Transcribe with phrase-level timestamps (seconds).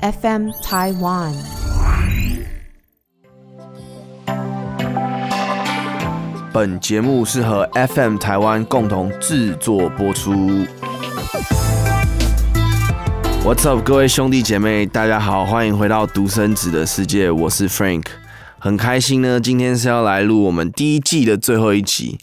[0.00, 1.32] FM Taiwan。
[6.52, 10.66] 本节目是和 FM 台湾共同制作播出。
[13.42, 18.04] What's up，各位兄弟姐妹，大家好，欢迎回到独生子的世界，我是 Frank，
[18.58, 22.18] 很开心呢，今天是要来录我们第一季的最后一集。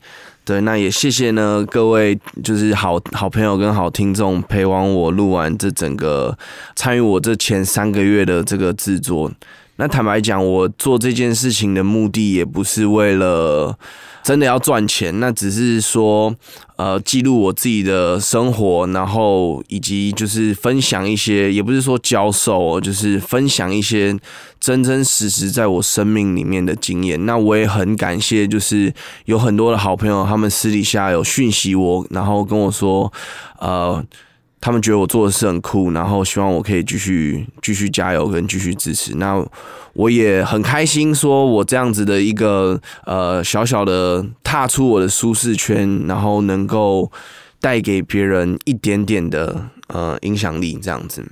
[0.46, 6.38] 对，那也谢谢呢各位，就是好好朋友跟好听众陪完我录完这整个，
[6.76, 9.32] 参与我这前三个月的这个制作。
[9.76, 13.78] 那坦白讲，我做这件事情的目的也不是为了。
[14.24, 16.34] 真的要赚钱，那只是说，
[16.78, 24.18] 呃，记录我自己的生活，然后以及就是分享一些，也不是说教授，就是分享一些
[24.62, 27.26] 真真实实在我生命里面的经验。
[27.26, 28.94] 那我也很感谢，就是
[29.26, 33.12] 有很多的好朋友，他们私底下有讯息我，然后跟我说，
[33.60, 34.02] 呃。
[34.66, 39.16] 他们觉得我做的是很酷，然后希望我可以继续继续加油跟继续支持。
[39.16, 39.46] 那
[39.92, 47.12] 我也很开心，说我这样子的一个呃小小的踏出我的舒适圈，然后能够
[47.60, 51.26] 带给别人一点点的呃影响力，这样子。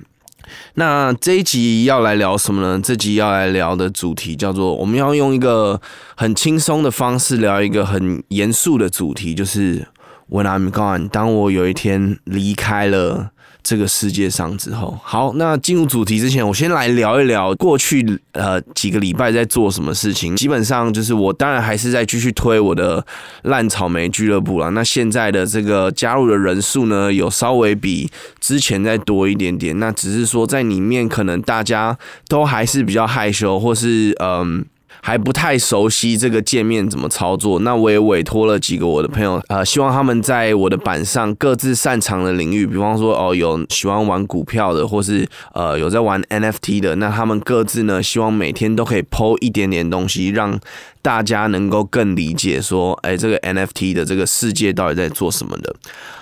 [0.74, 2.78] 那这一集要来聊什么呢？
[2.84, 5.80] 这集要来聊的主题叫做我们要用一个
[6.14, 9.86] 很轻松的方式聊一个很严肃的主题，就是。
[10.32, 20.34] When I'm gone，当我有一天离开了这个世界上之后，好，那进入主题之前，我先来聊一聊过去呃几个礼拜在做什么事情。
[20.34, 23.04] 基本上就是我当然还是在继续推我的
[23.42, 24.70] 烂草莓俱乐部了。
[24.70, 28.10] 那现在的这个加入的人数呢，有稍微比
[28.40, 29.78] 之前再多一点点。
[29.78, 34.64] 那只是说在里面可能大家都还是比较害羞，或是嗯。
[35.00, 50.58] 还不太熟悉这个界面怎么操作，那我也委托了几个我的朋友，呃，希望他们在我的板上各自擅长的领域，比方说哦，有喜欢玩股票的，或是呃有在玩 NFT 的，那他们各自呢，希望每天都可以抛一点点东西，让
[51.00, 55.74] 大家能够更理解说，哎，这个 NFT 的这个世界到底在做什么的。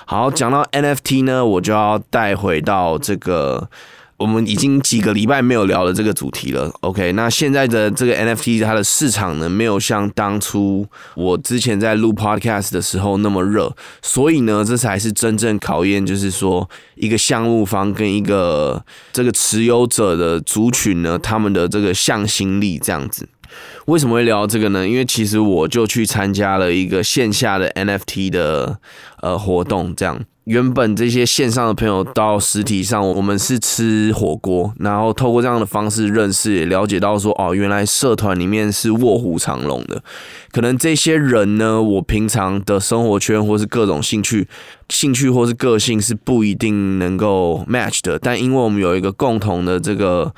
[0.07, 3.69] 好，讲到 NFT 呢，我就要带回到这个。
[4.21, 6.71] 我们已经几个礼拜没有聊了这个主题了。
[6.81, 10.87] OK，那现在的这个 NFT 它的市场呢，没有像当初
[11.17, 23.27] 我之前在录 Podcast 的时候那么热，所以呢，这才是真正考验，就是说一个项目方跟一个这个持有者的族群呢，他们的这个向心力这样子。
[23.87, 24.87] 为什么会聊这个呢？
[24.87, 28.79] 因为其实我就去参加了一个线下的 NFT 的
[29.23, 30.21] 呃活动，这样。
[30.45, 40.03] 原本这些线上的朋友到实体上，我们是吃火锅，然后透过这样的方式认识，也了解到说，哦，原来社团里面是卧虎藏龙的。
[40.51, 44.49] 可能这些人呢，我平常的生活圈或是各种兴趣、
[44.89, 50.33] 兴趣或是个性是不一定能够 match 的，但因为我们有一个共同的这个。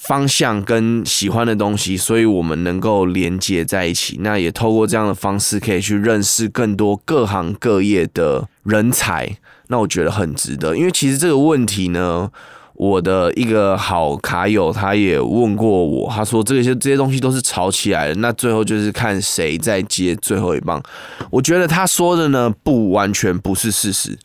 [0.00, 4.16] 方向跟喜欢的东西，所以我们能够连接在一起。
[4.20, 9.36] 那也透过这样的方式，可以去认识更多各行各业的人才。
[9.68, 12.30] 那我觉得很值得，因为其实这个问题呢，
[12.74, 20.82] 我的一个好卡友他也问过我，他说这些这些东西都是炒起来的，那最后就是看谁在接最后一棒。
[21.30, 24.18] 我觉得他说的呢，不完全不是事实。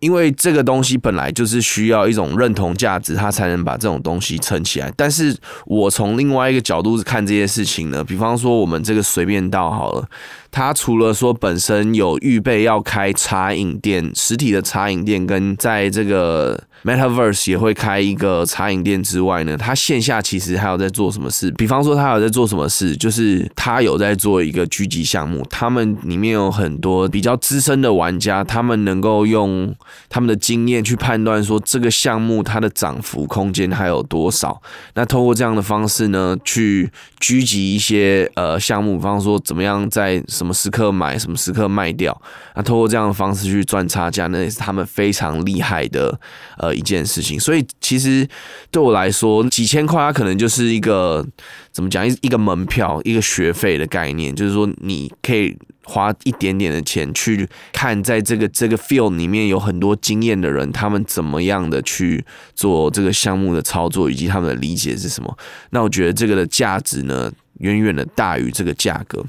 [0.00, 4.92] 因为这个东西本来就是需要一种认同价值，它才能把这种东西撑起来。
[4.96, 10.08] 但是我从另外一个角度看这些事情呢，比方说我们这个随便到好了。
[10.50, 21.50] 它除了说本身有预备要开茶饮店，实体的茶饮店跟在这个 Metaverse 也会开一个茶饮店之外呢，它线下其实还有在做什么事？
[21.52, 29.74] 比方说它有在做什么事，就是它有在做一个狙击项目，他们里面有很多比较资深的玩家，他们能够用
[30.08, 34.60] 他们的经验去判断说这个项目它的涨幅空间还有多少。
[34.94, 42.18] 那通过这样的方式呢，去狙击一些呃项目，比方说怎么样在什么时刻买，什么时刻卖掉？
[42.56, 46.18] 那通过这样的方式去赚差价，那也是他们非常厉害的
[46.58, 47.38] 呃一件事情。
[47.38, 48.26] 所以其实
[48.70, 51.26] 对我来说，几千块它可能就是一个
[51.72, 62.24] 怎么讲一一个门票、一个学费的概念，就是说你可以花一点点的钱去看，在这个这个 field 里面有很多经验的人，他们怎么样的去
[62.54, 65.36] 做这个项目的操作，以及他们的理解是什么。
[65.70, 69.24] 那我觉得这个的价值呢，远远的大于这个价格。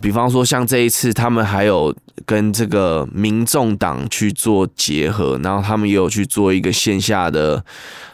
[0.00, 1.94] 比方说，像这一次，他们还有
[2.24, 7.64] 跟这个民众党去做结合，然后他们也有去做一个线下的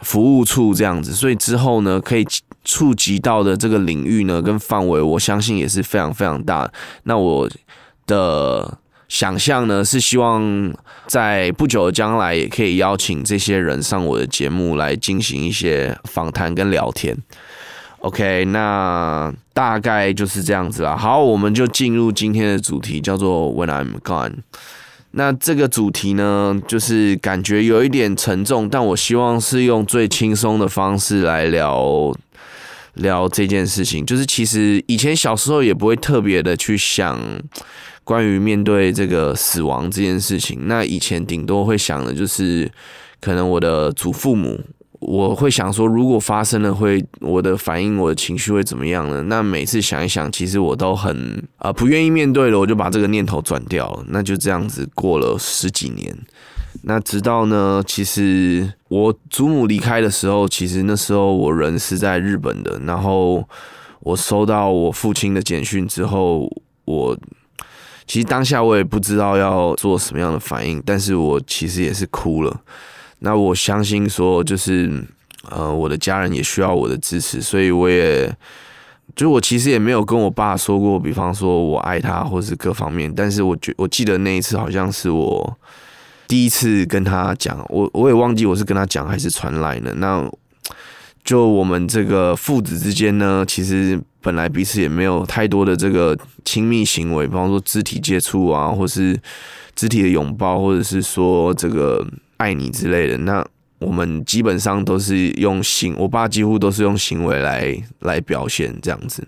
[0.03, 2.27] 服务处这样子，所以之后呢，可以
[2.65, 6.71] 触及到的这个领域呢，跟范围，我相信也是非常非常大。
[7.05, 7.51] 那我
[8.07, 8.79] 的。
[9.09, 10.73] 想象呢，是希望
[11.07, 17.15] 在不久的将来也可以邀请这些人上我的节目来进行一些访谈跟聊天。
[18.03, 20.97] OK，那大概就是这样子啦。
[20.97, 24.39] 好，我们就进入今天的主题，叫做 When I'm Gone。
[25.13, 32.13] 那这个主题呢，就是感觉有一点沉重，但我希望是用最轻松的方式来聊
[32.95, 34.05] 聊这件事情。
[34.05, 37.19] 就是其实以前小时候也不会特别的去想。
[38.05, 42.69] 关于面对这个死亡这件事情，那以前顶多会想的就是，
[43.21, 44.61] 可能我的祖父母，
[45.03, 49.23] 我会想说，如果发生了，会我的反应、我的情绪会怎么样呢？
[49.23, 54.05] 那每次想一想，其实我都很啊不愿意面对了，我就把这个念头转掉了。
[54.09, 56.17] 那就这样子过了十几年，
[56.83, 63.47] 那直到呢，其实我祖母离开的时候，其实那时候我人是在日本的，然后
[64.01, 66.49] 我收到我父亲的简讯之后，
[66.85, 67.17] 我。
[68.05, 72.61] 其实当下我也不知道要做什么样的反应，但是我其实也是哭了。
[73.25, 74.91] 那我相信说，就是
[75.49, 78.35] 呃，我的家人也需要我的支持，所以我也，
[79.15, 83.13] 就我其实也没有跟我爸说过，比方说我爱他，或是各方面。
[83.15, 85.57] 但是我觉我记得那一次好像是我
[86.27, 89.95] 第一次跟他讲，我我也忘记我是跟他讲还是传来的。
[89.95, 90.29] 那
[91.25, 99.17] 就我们这个父子之间呢，其实本来彼此也没有太多的这个亲密行为，比方说肢体接触啊，或是
[99.77, 102.05] 肢体的拥抱，或者是说这个
[102.43, 103.17] 爱你之类的。
[103.19, 103.47] 那
[103.79, 109.27] 我们基本上都是用行，我爸几乎都是用行为来来表现这样子。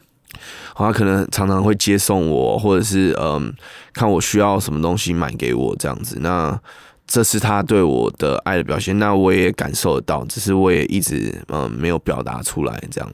[0.74, 3.54] 他可能常常会接送我，或者是嗯，
[3.92, 6.18] 看我需要什么东西买给我这样子。
[6.20, 6.60] 那
[7.06, 13.12] 这是他对我的爱的表现，那我也感受得到，只是我也一直嗯没有表达出来这样。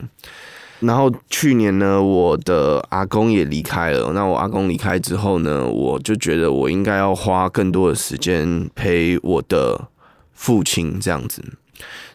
[0.80, 4.12] 然后去年呢，我的阿公也离开了。
[4.12, 9.88] 那我阿公离开之后呢，我就觉得我应该要花更多的时间陪我的
[10.32, 11.42] 父亲这样子。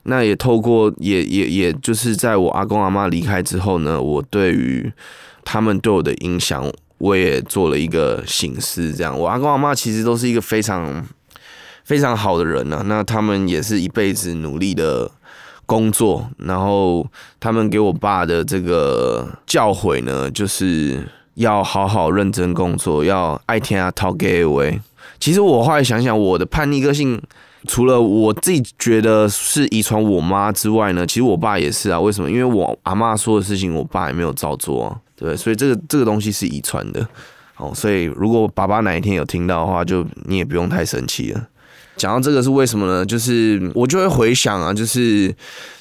[0.04, 4.92] 那也透过也也也就是在我阿公阿妈离开之后呢，我对于
[5.44, 8.94] 他们对我的影响，我也做了一个醒思。
[8.94, 11.06] 这样，我阿公阿妈其实都是一个非常。
[11.84, 15.12] 非常好的人呢，那他们也是一辈子努力的
[15.66, 17.06] 工作，然后
[17.40, 24.80] 他们给我爸的这个教诲呢，就是要好好认真工作，要爱听啊，讨给位。
[25.20, 27.22] 其实我后来想想，我的叛逆个性，
[27.68, 32.00] 除了我自己觉得是遗传我妈之外呢，其实我爸也是啊。
[32.00, 32.30] 为什么？
[32.30, 37.08] 因为我阿妈说的事情，我爸也没有照做啊，对，所以这个这个东西是遗传的。
[37.58, 41.48] 哦，所以如果爸爸哪一天有听到的话，就你也不用太生气了。
[41.98, 43.06] 讲到这个是为什么呢？
[43.06, 45.34] 就是我就会回想啊，就是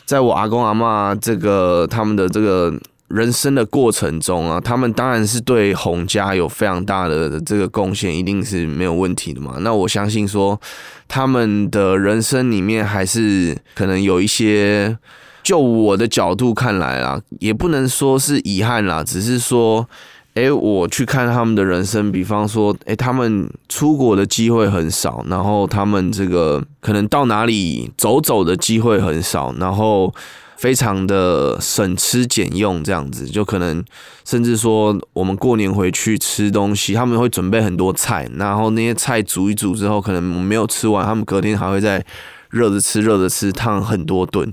[0.04, 2.72] 在我阿公阿妈这个他们的这个
[3.08, 9.56] 人生的过程中啊，他们当然是对洪家有非常大的这个贡献，一定是没有问题的嘛。
[9.60, 10.60] 那我相信说，
[11.08, 14.96] 他们的人生里面还是可能有一些，
[15.42, 19.88] 就我的角度看来啊，也不能说是遗憾啦，只是说。
[20.34, 30.12] 哎，我去看他们的人生，比方说，哎，他们出国的机会很少，然后他们这个可能到哪里走走的机会很少，然后
[30.56, 33.84] 非常的省吃俭用这样子，就可能
[34.24, 42.04] 甚至说我们过年回去吃东西，他们会准备很多菜，然后那些菜煮一煮之后，可能没有吃完，他们隔天还会再
[42.50, 44.52] 热着吃，热着吃，烫很多顿。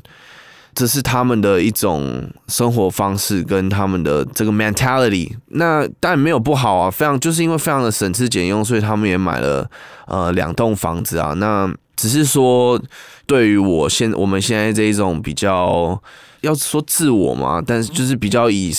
[0.73, 9.69] 这是他们的一种生活方式跟他们的这个 mentality，那当然没有不好啊，非常就是因为非常的省吃俭用，所以他们也买了
[10.07, 11.33] 呃两栋房子啊。
[11.33, 12.81] 那只是说，
[13.25, 16.01] 对于我现我们现在这一种比较
[16.39, 18.73] 要说自我嘛，但是就是比较以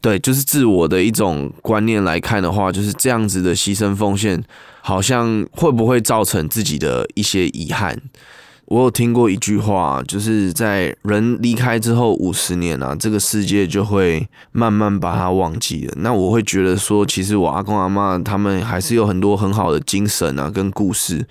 [0.00, 4.42] 对就是自我的一种观念来看的话，就是这样子的牺牲奉献，
[4.80, 8.00] 好像会不会造成自己的一些遗憾？
[8.68, 15.94] 我有听过一句话，就是在人离开之后五十年啊，这个世界就会慢慢把它忘记了。
[15.96, 21.26] 那我会觉得说，其实我阿公阿妈他们还是有很多很好的精神啊，跟故事。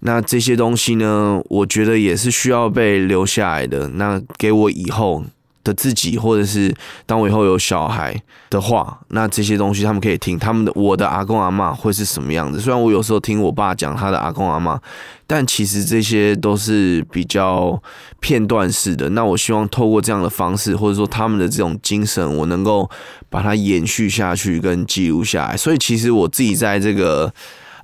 [0.00, 3.88] 那这些东西呢，我觉得也是需要被留下来的。
[3.88, 5.24] 那给我以后。
[5.68, 10.38] 的自己，或者是当我以后有小孩的话，那这些东西他们可以听。
[10.38, 12.58] 他们的我的阿公阿妈会是什么样子？
[12.58, 14.80] 虽然我有时候听我爸讲他的阿公阿妈，
[15.26, 17.80] 但其实这些都是比较
[18.20, 19.10] 片段式的。
[19.10, 22.88] 那我希望透过这样的方式，或者说他们的这种精神，我能够
[23.28, 25.56] 把它延续下去跟记录下来。
[25.56, 27.32] 所以其实我自己在这个。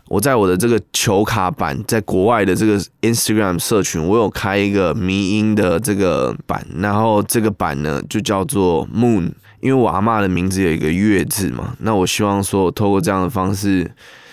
[0.09, 13.91] 我在我的这个球卡版，在国外的这个 Instagram 社群，我有开一个迷音的这个版，然后这个版呢就叫做 Moon，因为我阿妈的名字有一个月字嘛，那我希望说透过这样的方式，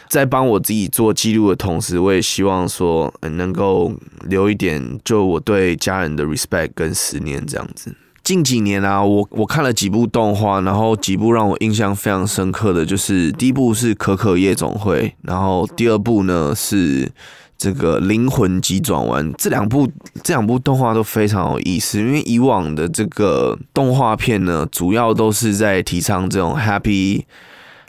[0.10, 3.94] 在帮我自己做记录的同时，我也希望说能够
[4.28, 7.96] 留一点，就我对家人的 respect 跟思念这样子。
[8.32, 17.12] 近几年啊，我我看了几部动画，然后几部让我印象非常深刻的就是第一部是《可可夜总会》，然后第二部呢是
[17.58, 19.30] 这个《灵魂急转弯》。
[19.38, 19.86] 这两部
[20.24, 27.24] 这两部动画都非常有意思，因为以往的这个动画片呢，主要都是在提倡这种 happy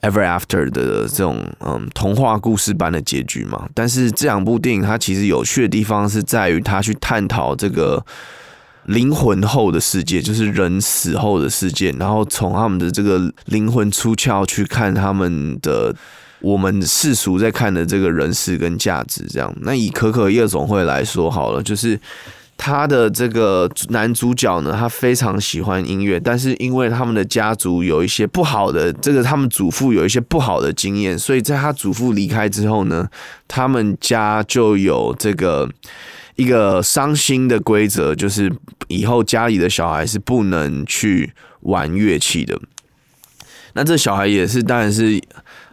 [0.01, 3.69] ever after 的这种嗯童话故事般的结局嘛。
[3.73, 8.05] 但是这两部电影它其实有趣的地方是在于它去探讨这个。
[8.87, 15.95] 灵魂后的世界就是人死后的世界，然后从他们的这个灵魂出窍去看他们的
[16.41, 19.55] 我们世俗在看的这个人事跟价值，这样。
[19.61, 21.97] 那以可可夜总会来说好了，就是
[22.57, 33.09] 他的这个男主角呢，他非常喜欢音乐，但是因为他们的家族有一些不好的，这个他们祖父有一些不好的经验，所以在他祖父离开之后呢，
[33.47, 35.69] 他们家就有这个。
[36.37, 38.53] 一个伤心的规则就是，
[38.89, 42.59] 以后家里的小孩是不能去玩乐器的。
[43.75, 45.21] 那这小孩也是，当然是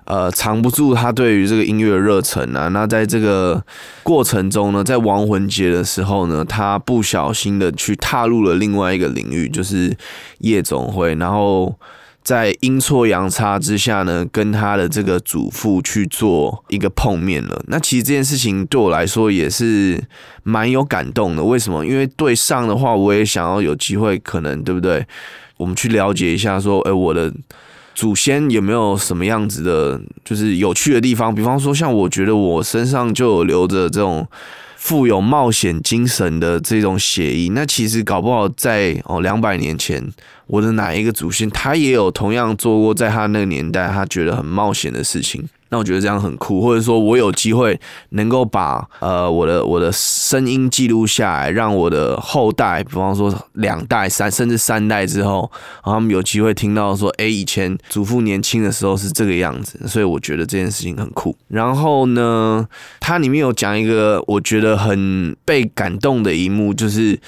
[0.06, 2.68] 呃藏不住他对于这个音乐的热忱啊。
[2.70, 3.63] 那在这个
[4.04, 9.96] 过程中呢，在亡魂节的时候呢，他不小心的去踏入了另外一个领域，就是
[10.39, 11.80] 夜总会，然后。
[12.30, 17.60] 在阴错阳差之下呢，跟他的这个祖父去做一个碰面了。
[17.66, 20.00] 那其实这件事情对我来说也是
[20.44, 21.44] 蛮有感动的。
[21.44, 21.84] 为什么？
[21.84, 25.04] 因为对上的话，我也想要有机会，可能对不对？
[25.58, 27.34] 我们去了解一下，说，哎，我的
[27.96, 31.34] 祖先有没有什么样子的，就是有趣的地方？
[31.34, 34.28] 比方说，像我觉得我身上就有留着这种。
[34.82, 40.02] 富有冒险精神的这种血裔，那其实搞不好在哦两百年前，
[40.48, 45.48] 我的哪一个祖先，他也有同样做过，在他那个年代，他觉得很冒险的事情。
[45.72, 55.52] 那我觉得这样很酷，或者说我有机会能够把呃我的我的声音记录下来，让我的后代，比方说两代、三甚至三代之后，
[55.84, 61.36] 他们有机会听到说，哎，以前祖父年轻的时候是这个样子，所以我觉得这件事情很酷。
[61.48, 62.68] 然后呢，
[63.00, 67.20] 它里面有讲一个我觉得很被感动的一幕，就是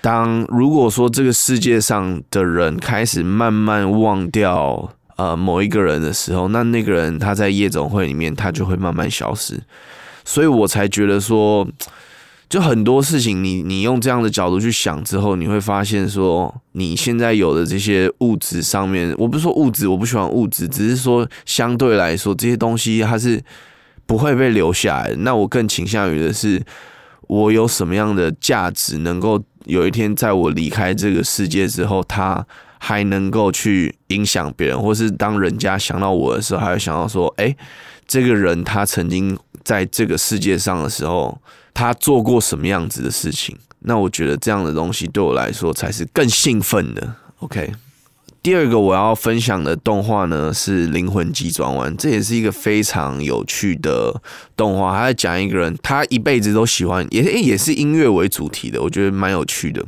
[0.00, 4.92] 当如果说这个世界上的人开始慢慢忘掉。
[5.20, 9.60] 呃，某一个人的时候，那那个人他在夜总会里面，他就会慢慢消失，
[10.24, 11.68] 所以我才觉得说，
[12.48, 23.42] 就很多事情，你你用这样的角度去想之后，你会发现说，你现在有的这些物质上面，我不是说物质，我不喜欢物质，只是说相对来说，这些东西它是
[24.06, 25.14] 不会被留下来。
[25.18, 26.62] 那我更倾向于的是，
[27.28, 32.46] 我有什么样的价值，能够有一天在我离开这个世界之后，他。
[32.82, 37.54] 还能够去影响别人，或是当人家想到我的时候，还会想到说：“哎，
[38.08, 41.38] 这个人他曾经在这个世界上的时候，
[41.74, 47.14] 他做过什么样子的事情？”那我觉得这样的东西对我来说才是更兴奋的。
[47.40, 47.70] OK，
[48.42, 54.20] 第二个我要分享的动画呢是《灵魂急转弯》，这也是一个非常有趣的
[54.56, 54.96] 动画。
[54.96, 59.84] 他在讲一个人，他一辈子都喜欢，也也是音乐为主题的，我觉得蛮有趣的。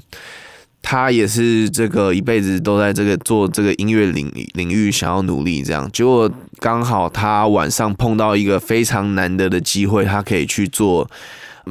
[0.82, 11.08] 他也是这个一辈子都在这个做这个音乐领领域想要努力，这样结果刚好他晚上碰到一个非常难得的机会，他可以去做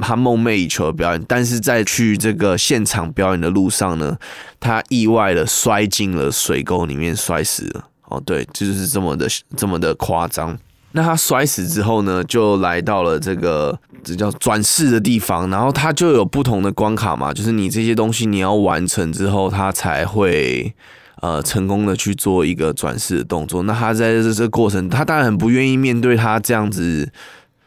[0.02, 1.24] 他梦寐以求的表演。
[1.28, 4.18] 但是在去这个现场表演的路上呢，
[4.60, 7.88] 他意外的摔进了水沟里面，摔死了。
[8.06, 10.58] 哦，对，就是这么的这么的夸张。
[10.94, 20.74] 那他摔死之后呢，就来到了这个这叫转世的地方，然后他就有不同的关卡嘛，就是你这些东西你要完成之后，他才会
[21.22, 23.64] 呃成功的去做一个转世的动作。
[23.64, 27.12] 那他在这这过程，他当然很不愿意面对他这样子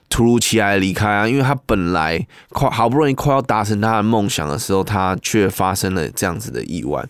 [0.08, 7.04] 突如其来离开啊，因为他本来快好不容易快要达成他的梦想的时候，他却发生了这样子的意外。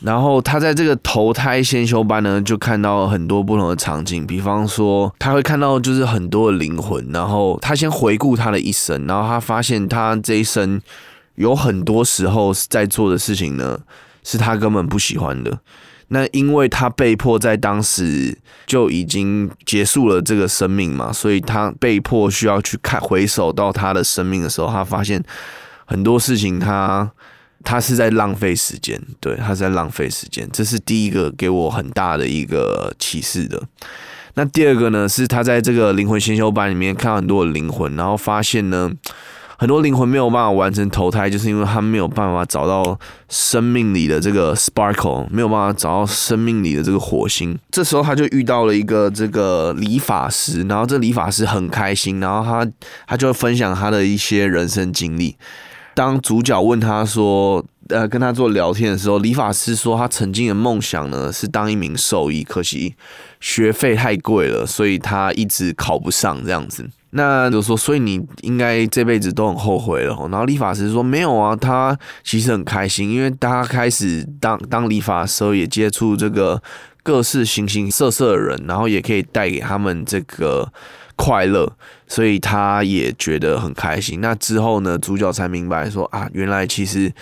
[0.00, 10.80] 然后他在这个投胎先修班呢，就看到很多不同的场景，比方说他会看到就是很多的灵魂，然后他先回顾他的一生，然后他发现他这一生
[11.34, 13.80] 有很多时候在做的事情呢，
[14.22, 15.58] 是他根本不喜欢的。
[16.08, 25.22] 那因为他被迫在当时就已经结束了这个生命嘛，所以他被迫需要去看回首到他的生命的时候，他发现
[25.84, 27.10] 很多事情他。
[27.64, 33.62] 他是在浪费时间，对，他是在浪费时间，这是第一个给我很大的一个启示的。
[34.34, 38.88] 那第二个呢，是他在这个灵魂先修班里面看到很多的灵魂，然后发现呢，
[39.58, 42.96] 很多灵魂没有办法完成投胎，就是因为他没有办法找到
[43.28, 47.58] 生命里的这个 sparkle，没有办法找到生命里的这个火星。
[47.72, 52.70] 这时候他就遇到了一个这个理发师，然后这理发师很开心，然后他
[53.08, 55.36] 他就分享他的一些人生经历。
[55.98, 62.94] 当主角问他说：“呃，跟他做聊天的时候，理发师说他曾经的梦想呢是当一名兽医，可惜
[63.40, 66.88] 学费太贵了，所以他一直考不上这样子。
[67.10, 70.14] 那就说，所以你应该这辈子都很后悔了。
[70.30, 76.62] 然后理发师说没有啊，他其实很开心，因为他开始当当理发的时候也接触这个
[77.02, 80.72] 各式形形色色的人，然后也可以带给他们这个。”
[81.20, 81.68] 快乐，
[82.06, 84.20] 所以他也觉得很开心。
[84.20, 87.12] 那之后呢，主角才明白说啊，原来其实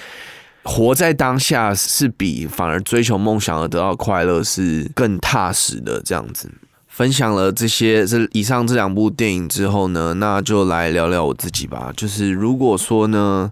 [0.62, 5.98] 活在当下是比反而追求梦想而得到快乐是更踏实的。
[6.02, 6.52] 这样子
[6.88, 11.90] 分享了这些这以上这两部电影之后呢，那就来聊聊我自己吧。
[11.96, 13.50] 就是如果说呢，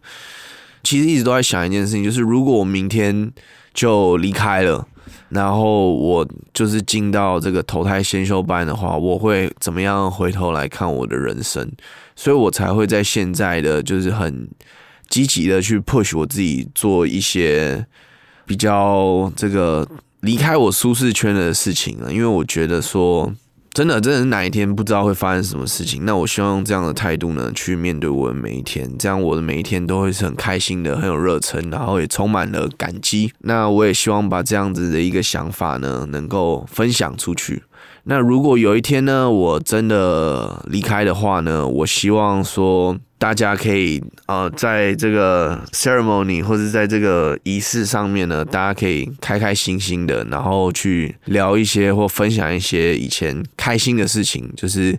[0.83, 3.33] 其实一直都在想一件事情，就是如果我明天
[3.73, 4.87] 就离开了。
[5.35, 11.69] 然后我就是进到这个投胎先修班的话，我会怎么样回头来看我的人生？
[12.17, 14.49] 所以我才会在现在的就是很
[15.09, 17.85] 积极的去 push 我自己做一些
[18.47, 19.87] 比较这个
[20.21, 23.31] 离开我舒适圈的事情啊，因为我觉得说。
[23.75, 26.05] 真的，真的是哪一天不知道会发生什么事情。
[26.05, 33.33] 那我希望用这样的态度呢，去面对我的每一天，这样我的每一天都会是很开心的，很有热忱，然后也充满了感激。
[33.41, 37.65] 那我也希望把这样子的一个想法呢，能够分享出去。
[38.05, 42.97] 那如果有一天呢，我真的离开的话呢，我希望说。
[43.25, 54.99] 大家可以呃，在这个 ceremony 或者在这个仪式上面呢，大家可以开开心心的，然后去聊一些或分享一些以前开心的事情，就是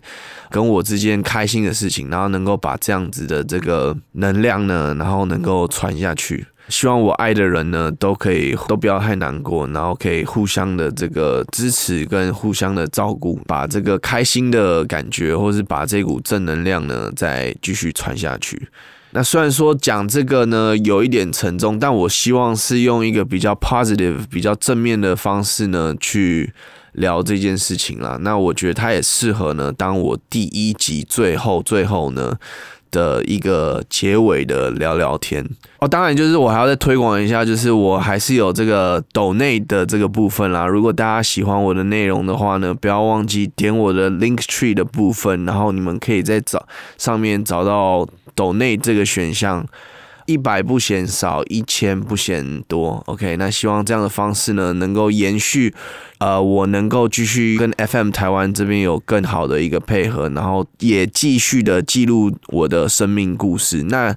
[0.49, 6.47] 跟我之间开心的事情，然后能够把这样子的这个能量呢，然后能够传下去。
[6.67, 18.67] 希望我爱的人呢，都可以都不要太难过，然后可以互相的这个支持跟互相的照顾，把这个开心的感觉，或是把这股正能量呢，再继续传下去。
[19.11, 26.51] 那虽然说讲这个呢有一点沉重，但我希望是用一个比较 positive、比较正面的方式呢去
[26.93, 28.17] 聊这件事情啦。
[28.21, 32.37] 那我觉得它也适合呢，当我第一集最后最后呢。
[32.95, 35.45] 的一个结尾的聊聊天
[35.79, 40.65] 哦，当然就是我还要再推广一下，就是我还是有这个抖内的这个部分啦。
[40.65, 46.65] 如果大家喜欢我的内容的话呢，不要忘记点我的 Link Tree 的部分，然后你们可以在找
[46.97, 49.65] 上面找到抖内这个选项。
[50.25, 53.03] 一百不嫌少，一千不嫌多。
[53.07, 55.73] OK，那希望这样的方式呢，能够延续，
[56.19, 63.83] 呃，我能够继续跟 FM 台湾这边有更好的一个配合，然后也继续的记录我的生命故事。
[63.83, 64.15] 那。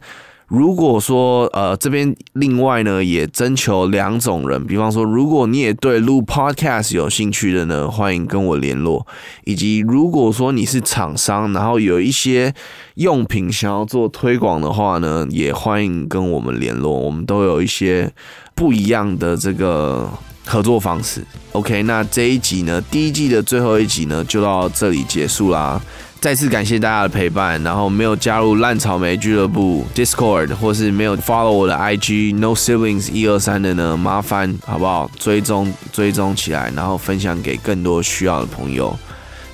[0.48, 9.06] 如果说呃这边另外呢也征求两种人，比方说如果你也对录 podcast 有兴趣的呢，欢迎跟我联络；
[9.44, 12.54] 以及如果说你是厂商，然后有一些
[12.94, 16.92] 用品想要做推广的话呢，也欢迎跟我们联络。
[16.92, 18.10] 我们都有一些
[18.54, 20.10] 不一样的这个
[20.46, 21.22] 合作方式。
[21.52, 25.78] OK，那这一集呢，第一季的最后一集呢，就到这里结束啦。
[26.20, 35.08] 再次感谢大家的陪伴，然后没有加入烂草莓俱乐部 Discord，或是没有 follow 我的 IG No Siblings 一二三的呢，麻烦好不好？
[35.16, 38.98] 追踪追踪起来，然后分享给更多需要的朋友。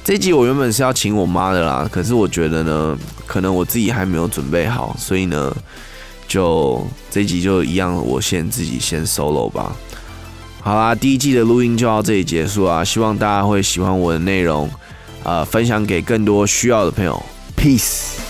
[0.02, 5.54] 这集我原本是要请我妈的啦，可是我觉得呢，可能我自己还没有准备好，所以呢，
[6.26, 9.76] 就这集就一样，我先自己先 solo 吧。
[10.62, 14.70] 好啦，第一季的录音就到这里结束啊，希望大家会喜欢我的内容。
[15.24, 17.20] 呃，分享给更多需要的朋友
[17.56, 18.23] ，peace。